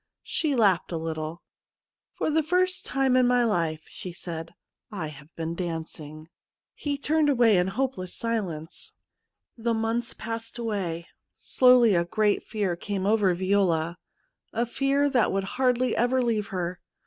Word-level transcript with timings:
She 0.23 0.55
laughed 0.55 0.91
a 0.91 0.97
little.' 0.97 1.43
For 2.17 2.31
the 2.31 2.41
first 2.41 2.87
time 2.87 3.15
in 3.15 3.27
my 3.27 3.43
life/ 3.43 3.83
she 3.85 4.11
said,' 4.11 4.55
I 4.91 5.09
have 5.09 5.27
been 5.35 5.53
dancing.' 5.53 6.27
He 6.73 6.97
turned 6.97 7.29
away 7.29 7.55
in 7.55 7.67
hopeless 7.67 8.11
silence. 8.15 8.93
/r 9.59 9.63
The 9.65 9.73
months 9.75 10.15
passed 10.15 10.57
away. 10.57 11.07
Slowly 11.37 11.93
a 11.93 12.03
great 12.03 12.43
fear 12.43 12.75
caiTie 12.75 13.07
over 13.07 13.35
Viola, 13.35 13.99
a 14.51 14.65
fear 14.65 15.07
that 15.07 15.31
would 15.31 15.43
hardly 15.43 15.95
ever 15.95 16.19
leave 16.23 16.47
her. 16.47 16.81